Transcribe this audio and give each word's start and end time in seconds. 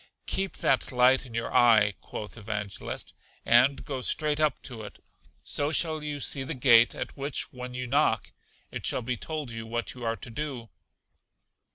Keep 0.25 0.57
that 0.57 0.91
light 0.91 1.27
in 1.27 1.35
your 1.35 1.53
eye, 1.53 1.93
quoth 2.01 2.35
Evangelist, 2.35 3.13
and 3.45 3.85
go 3.85 4.01
straight 4.01 4.39
up 4.39 4.59
to 4.63 4.81
it; 4.81 4.97
so 5.43 5.71
shall 5.71 6.03
you 6.03 6.19
see 6.19 6.41
the 6.41 6.55
gate, 6.55 6.95
at 6.95 7.15
which, 7.15 7.53
when 7.53 7.75
you 7.75 7.85
knock, 7.85 8.31
it 8.71 8.83
shall 8.83 9.03
be 9.03 9.15
told 9.15 9.51
you 9.51 9.67
what 9.67 9.93
you 9.93 10.03
are 10.03 10.15
to 10.17 10.31
do. 10.31 10.69